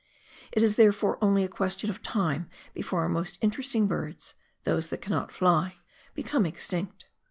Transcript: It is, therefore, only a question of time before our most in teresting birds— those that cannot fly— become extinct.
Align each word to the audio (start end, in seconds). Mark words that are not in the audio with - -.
It 0.51 0.63
is, 0.63 0.77
therefore, 0.77 1.19
only 1.23 1.43
a 1.43 1.47
question 1.47 1.91
of 1.91 2.01
time 2.01 2.49
before 2.73 3.01
our 3.01 3.07
most 3.07 3.37
in 3.39 3.51
teresting 3.51 3.87
birds— 3.87 4.33
those 4.63 4.87
that 4.87 4.99
cannot 5.03 5.31
fly— 5.31 5.75
become 6.15 6.43
extinct. 6.43 7.05